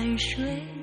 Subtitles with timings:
[0.00, 0.79] 海水。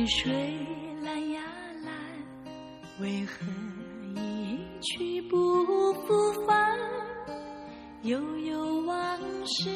[0.00, 0.32] 海水
[1.02, 1.42] 蓝呀
[1.84, 1.92] 蓝，
[3.02, 3.44] 为何
[4.16, 5.36] 一去不
[6.06, 6.74] 复返？
[8.04, 8.96] 悠悠往
[9.44, 9.68] 事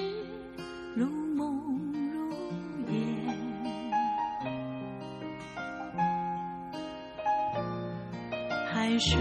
[0.97, 1.05] 如
[1.37, 2.33] 梦如
[2.91, 3.27] 烟。
[8.73, 9.21] 海水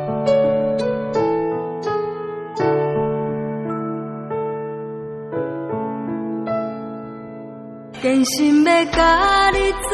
[8.11, 9.89] 真心要甲你作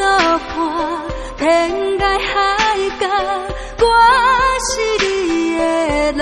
[0.50, 0.58] 伴，
[1.38, 1.70] 天
[2.00, 2.36] 涯海
[3.00, 3.06] 角，
[3.78, 3.86] 我
[4.66, 4.72] 是
[5.06, 5.06] 你
[5.56, 5.62] 的
[6.14, 6.20] 人，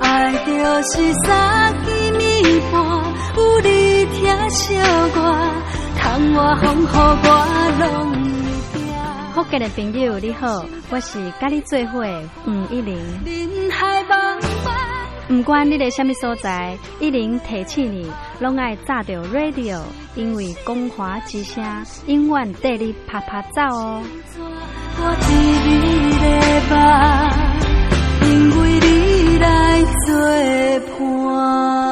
[0.00, 0.50] 爱就
[0.82, 0.90] 是
[1.24, 1.86] 三更
[2.18, 2.74] 暝半，
[3.36, 3.68] 有你
[4.06, 4.74] 疼惜
[5.14, 5.16] 我，
[6.00, 6.00] 窗
[6.34, 7.26] 外风雨我
[7.78, 7.86] 拢
[8.72, 8.82] 会惊。
[9.34, 12.98] 福建的朋友你好，我是甲你做伙的吴一玲。
[15.42, 18.08] 不管你在什么所在，一零提起你，
[18.38, 19.80] 拢爱炸着 radio，
[20.14, 21.64] 因为光华之声
[22.06, 24.00] 永远带你啪啪走哦。
[24.38, 25.32] 我一
[26.22, 26.22] 日
[26.70, 26.74] 的，
[28.24, 30.14] 因为你来作
[30.96, 31.91] 伴。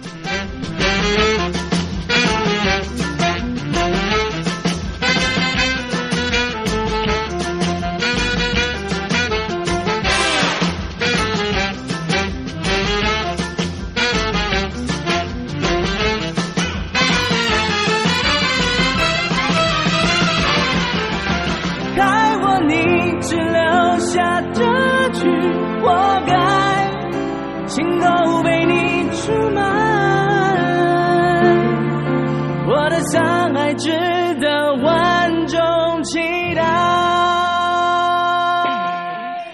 [24.11, 25.25] 下这句
[25.81, 26.35] 活该
[27.65, 29.61] 心都被你出卖
[32.67, 33.89] 我的山害值
[34.41, 36.19] 得万众期
[36.53, 36.61] 待。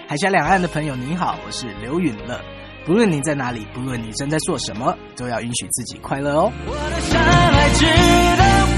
[0.08, 2.40] 海峡两岸的朋友你好我是刘允乐。
[2.84, 6.52] 不论你在哪里不论你正在做什么都要允许自己快乐哦。
[6.66, 8.77] 我的山害值得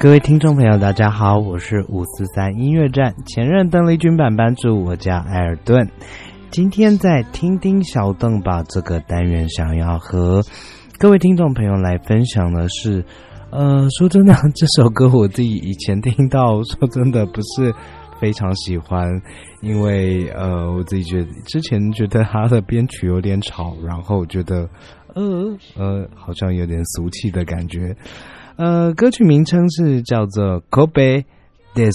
[0.00, 5.90] 各位听众朋友，大家好，我是五四三音乐站前任邓丽君版班主，我叫艾尔顿。
[6.52, 10.40] 今天在听听小邓吧这个单元，想要和
[11.00, 13.04] 各位听众朋友来分享的是，
[13.50, 17.74] 呃，说真的，这首歌我自己以前听到，说真的不是
[18.20, 19.20] 非常喜欢，
[19.62, 24.68] 因为呃，我自己觉得之前觉得它的编曲有点吵，然后觉得
[25.16, 27.96] 呃呃，好像有点俗气的感觉。
[28.58, 31.24] 呃，歌曲名称是叫做《Kobe
[31.76, 31.92] Des》，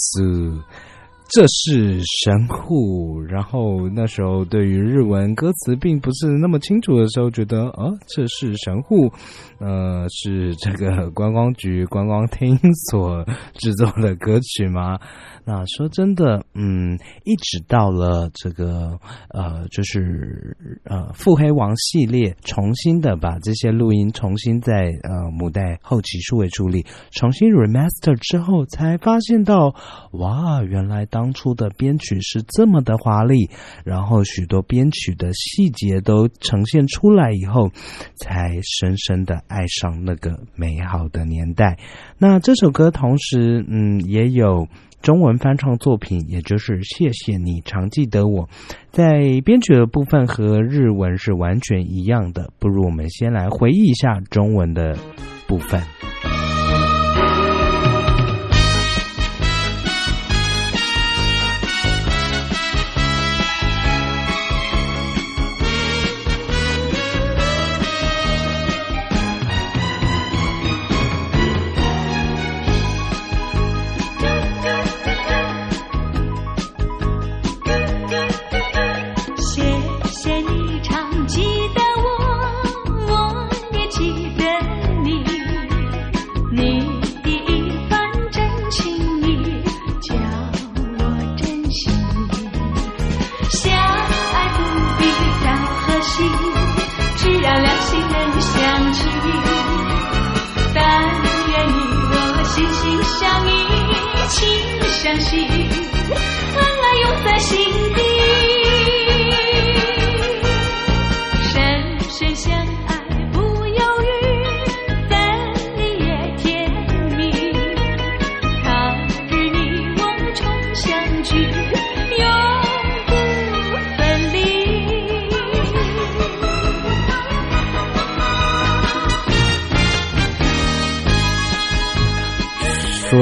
[1.34, 3.20] 这是神户。
[3.22, 9.12] 然后那时候对于日文歌词并不是那么清楚的时候，觉得啊，这是神户，
[9.60, 12.58] 呃，是这个观光局观光厅
[12.92, 15.00] 所制作的歌曲吗？
[15.46, 18.98] 那说真的，嗯，一直到了这个
[19.30, 29.74] 呃，就是呃，腹黑王系列重新的把这些录音重新在呃母带后期数位处理，重新 remaster 之后，才发现到
[30.12, 33.50] 哇，原来当当初的编曲是这么的华丽，
[33.86, 37.72] 然后许多编曲的细节都呈现出来以后，
[38.18, 41.80] 才深深的爱上那个美好的年代。
[42.17, 44.67] 那这首歌同时，嗯，也有。
[45.02, 48.48] 中文翻唱作品，也就是《谢谢你常记得我》，
[48.89, 52.50] 在编曲的部分和日文是完全一样的。
[52.58, 54.98] 不如我们先来回忆一下中文的
[55.45, 55.82] 部分。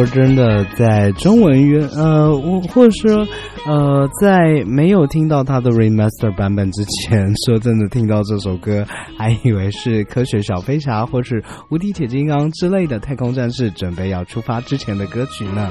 [0.02, 3.28] 说真的，在中文乐呃，我或者说
[3.68, 8.84] 呃，在没有听到他的 remaster 版本之前，说真的，听到这首歌
[9.16, 15.70] 还以为是科学小飞侠或是无敌铁金刚之类的太空战士准备要出发之前的歌曲呢。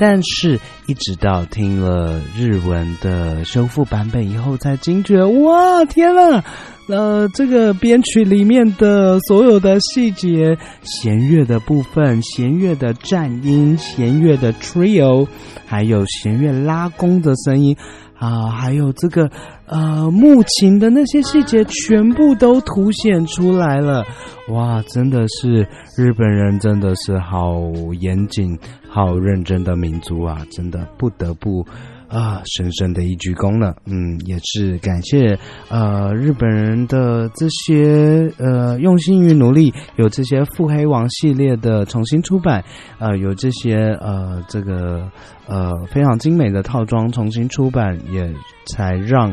[0.00, 6.42] 但是，一直到听了日文的修复版本以后，才惊觉，哇，天呐！
[6.88, 15.28] 呃，这个编曲里面的所有的细节，弦乐的部分，弦乐的战音，弦乐的 trio，
[15.66, 17.76] 还有弦乐拉弓的声音
[18.18, 19.30] 啊，还有这个
[19.66, 24.04] 呃木琴的那些细节，全部都凸显出来了。
[24.48, 27.54] 哇，真的是日本人，真的是好
[28.00, 28.58] 严谨、
[28.90, 30.44] 好认真的民族啊！
[30.50, 31.64] 真的不得不。
[32.08, 33.76] 啊，深深的一鞠躬了。
[33.86, 42.64] 嗯，也是感谢呃日本人的这些呃用心与努力，有这些腹黑王系列的重新出版，
[42.98, 45.08] 呃，有这些呃这个
[45.46, 48.28] 呃非常精美的套装重新出版，也
[48.66, 49.32] 才让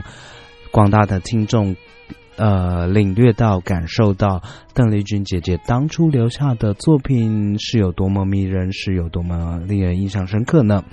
[0.70, 1.76] 广大的听众
[2.38, 4.42] 呃领略到、感受到
[4.74, 10.84] 邓丽君姐姐当初留下的作品是有多么迷人，是有多么令人印象深刻呢？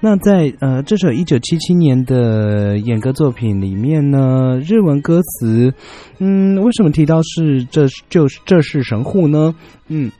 [0.00, 5.74] 那在呃这首一九七七年的演歌作品里面呢，日文歌词，
[6.18, 9.54] 嗯，为什么提到是这就是这是神户呢？
[9.88, 10.12] 嗯，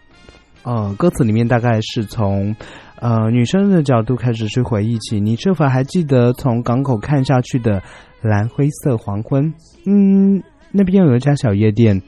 [0.64, 2.56] 呃，歌词里面大概是从
[3.00, 7.80] 呃女生的角度开始去回忆起，你是否还记得从港口看下去的
[8.20, 9.54] 蓝灰色黄昏？
[9.86, 12.02] 嗯，那边有一家小夜店，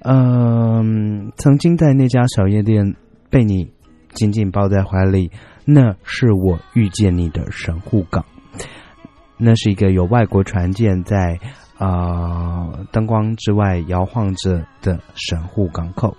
[0.00, 2.96] 嗯、曾经在那家小夜店
[3.30, 3.70] 被你
[4.10, 5.30] 紧紧抱在怀里，
[5.64, 8.24] 那是我遇见你的神户港。
[9.38, 11.38] 那是一个有外国船舰在
[11.78, 16.16] 啊、灯光之外摇晃着的神户港口。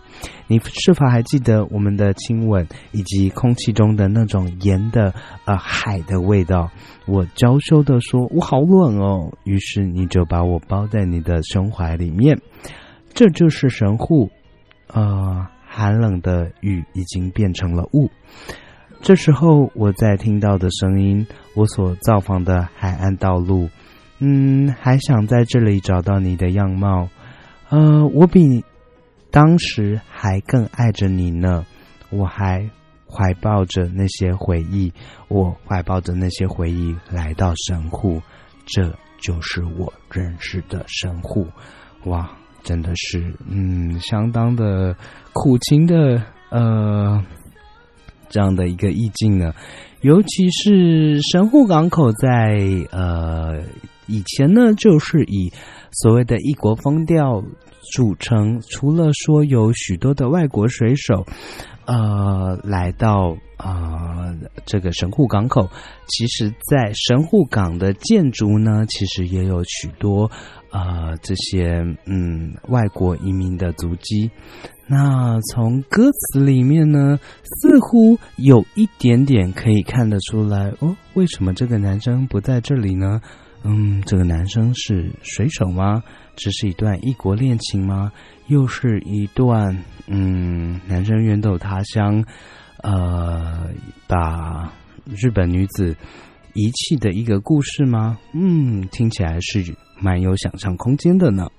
[0.47, 5.13] 你是否还记得我们的亲吻，以及空气中的那种盐的
[5.45, 6.69] 呃海的味道？
[7.05, 12.39] 我娇羞的说：“我好冷哦。”于是你就把我包在你的胸怀里面。
[13.13, 14.29] 这就是神户，
[14.93, 18.09] 呃，寒冷的雨已经变成了雾。
[19.01, 23.69] 这时候我在听到的声音，我所造访的海岸道路，
[24.19, 27.07] 嗯，还想在这里找到你的样貌。
[27.69, 28.63] 呃，我比
[29.31, 31.65] 当时还更爱着你呢，
[32.09, 32.69] 我还
[33.07, 34.91] 怀抱着那些回忆，
[35.27, 38.21] 我怀抱着那些回忆来到神户，
[38.65, 41.47] 这就是我认识的神户。
[42.05, 42.29] 哇，
[42.63, 44.95] 真的是，嗯，相当的
[45.33, 47.23] 苦情的，呃。
[48.29, 49.53] 这样的一个意境呢，
[50.01, 52.59] 尤其是神户港口在
[52.91, 53.63] 呃
[54.07, 55.51] 以前呢，就是以
[55.91, 57.41] 所谓的异国风调
[57.93, 58.61] 著称。
[58.69, 61.25] 除了说有许多的外国水手
[61.85, 64.35] 呃来到啊、
[64.67, 65.67] 这个神户港口，
[66.05, 70.29] 其实在神户港的建筑呢，其实也有许多
[70.69, 74.29] 呃这些嗯外国移民的足迹。
[74.85, 83.19] 那从歌词里面呢，似乎有一点点可以看得出来哦，为什么这个男生不在这里呢？
[83.69, 86.01] 嗯，这个男生是水手吗？
[86.37, 88.11] 这是一段异国恋情吗？
[88.47, 89.77] 又是一段
[90.07, 92.23] 嗯，男生远走他乡，
[92.81, 93.69] 呃，
[94.07, 94.71] 把
[95.05, 95.95] 日本女子
[96.53, 98.17] 遗弃的一个故事吗？
[98.33, 101.49] 嗯，听起来是蛮有想象空间的呢。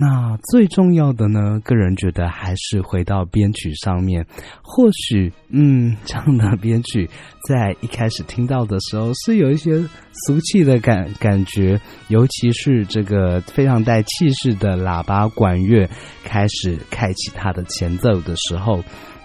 [0.00, 4.26] 那最重要的呢，个人觉得还是回到编曲上面。
[4.62, 7.06] 或许，嗯，这样的编曲
[7.46, 9.78] 在一开始听到的时候是有一些
[10.24, 15.86] 俗气的感感觉，尤其是这个非常带气势的喇叭管乐
[16.24, 18.82] 开始开启它的前奏的时候。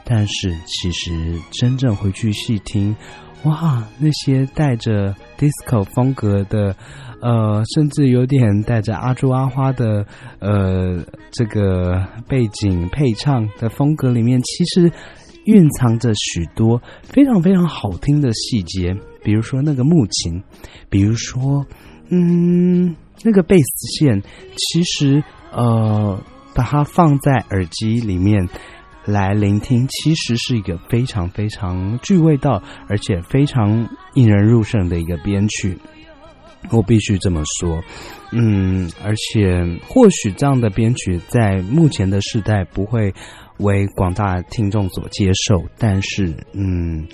[0.08, 2.96] 但是，其实真正回去细听，
[3.43, 6.76] 哇，那些带着 disco 风格的。
[7.21, 10.06] 呃，甚至有点带着阿朱阿花的
[10.38, 14.91] 呃这个背景配唱的风格里面，其实
[15.45, 20.43] 蕴藏着许多非常非常好听的细节，比如说那个木琴，
[20.88, 21.65] 比如说
[22.10, 24.21] 嗯那个贝斯线，
[24.56, 26.21] 其实呃
[26.54, 28.48] 把它放在耳机里面
[29.06, 35.78] 来聆听，其实是一个非常非常具味道，而且非常引人入胜的一个编曲。
[36.72, 37.80] 我必须这么说，
[38.32, 43.13] 嗯，而且或许这样的编曲在目前的时代不会
[43.60, 47.08] 为广大听众所接受，但是，嗯，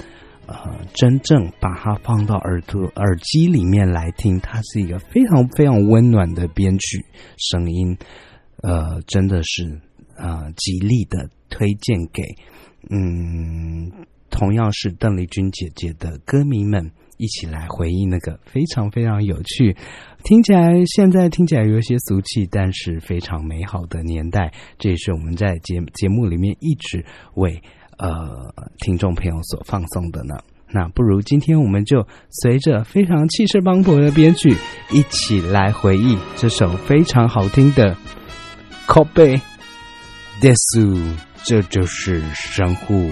[0.47, 0.55] 呃，
[0.93, 7.03] 真正把它放到耳朵耳机里面来听，它是一个非常非常温暖的编曲
[7.37, 7.97] 声音，
[8.63, 9.81] 呃，真的是
[10.21, 12.23] 呃极力的推荐给，
[12.89, 13.91] 嗯，
[14.29, 16.91] 同样是邓丽君姐姐的歌迷们。
[17.17, 19.77] 一起来回忆那个非常非常有趣，
[20.23, 24.51] 听起来现在听起来有些俗气，但是非常美好的年代。
[24.79, 27.05] 这也是我们在节节目里面一直
[27.35, 27.61] 为
[27.99, 30.33] 呃听众朋友所放送的呢。
[30.71, 32.07] 那不如今天我们就
[32.41, 34.55] 随着非常气势磅礴的编剧，
[34.91, 37.93] 一起来回忆这首非常好听的
[38.87, 39.39] 《靠背
[40.41, 40.95] Kobe Desu》，
[41.43, 43.11] 这就是神户。